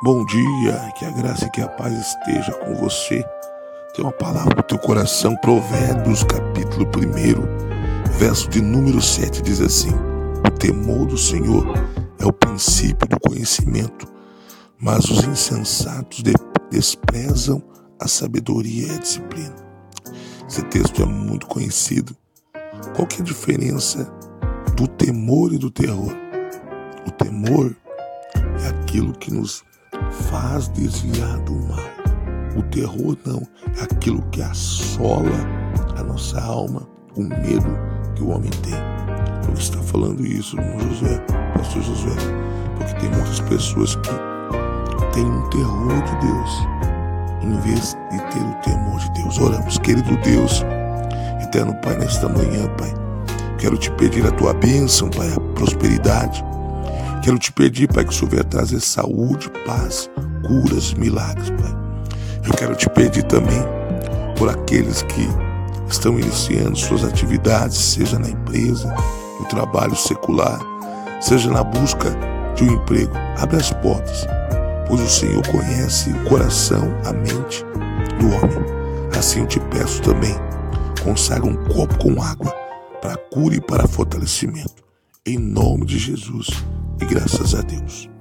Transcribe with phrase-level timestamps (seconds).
[0.00, 3.20] Bom dia, que a graça e que a paz esteja com você.
[3.92, 9.60] Tem uma palavra para o teu coração, Provérbios, capítulo 1, verso de número 7, diz
[9.60, 9.90] assim:
[10.46, 11.66] O temor do Senhor
[12.16, 14.06] é o princípio do conhecimento,
[14.78, 16.22] mas os insensatos
[16.70, 17.60] desprezam
[17.98, 19.56] a sabedoria e a disciplina.
[20.48, 22.16] Esse texto é muito conhecido.
[22.94, 24.08] Qual que é a diferença
[24.76, 26.14] do temor e do terror?
[27.04, 27.74] O temor
[28.62, 29.66] é aquilo que nos
[30.10, 31.78] faz desviar do mal.
[32.56, 33.42] O terror não,
[33.78, 35.30] é aquilo que assola
[35.96, 37.78] a nossa alma, o medo
[38.14, 38.74] que o homem tem.
[39.44, 41.18] Por que está falando isso, irmão José,
[41.54, 42.16] pastor José?
[42.76, 44.10] Porque tem muitas pessoas que
[45.12, 46.50] têm um terror de Deus,
[47.42, 49.38] em vez de ter o temor de Deus.
[49.38, 50.64] Oramos, querido Deus,
[51.42, 52.92] eterno Pai, nesta manhã, Pai.
[53.58, 56.44] Quero te pedir a tua bênção, Pai, a prosperidade
[57.22, 60.08] Quero te pedir, Pai, que o Senhor venha trazer saúde, paz,
[60.46, 61.76] curas, milagres, Pai.
[62.46, 63.60] Eu quero te pedir também
[64.36, 65.28] por aqueles que
[65.88, 68.94] estão iniciando suas atividades, seja na empresa,
[69.40, 70.58] no trabalho secular,
[71.20, 72.08] seja na busca
[72.54, 73.12] de um emprego.
[73.36, 74.26] Abre as portas,
[74.86, 77.64] pois o Senhor conhece o coração, a mente
[78.18, 78.78] do homem.
[79.18, 80.34] Assim eu te peço também,
[81.02, 82.52] consagra um copo com água
[83.02, 84.82] para cura e para fortalecimento.
[85.26, 86.48] Em nome de Jesus
[87.00, 88.17] e graças a Deus.